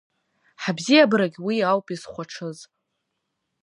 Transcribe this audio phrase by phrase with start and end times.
[0.61, 2.59] Ҳабзиабарагь уи ауп изхәаҽыз.